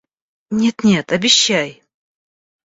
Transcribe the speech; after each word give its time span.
Нет, 0.61 0.77
нет, 0.87 1.11
обещай!... 1.15 1.69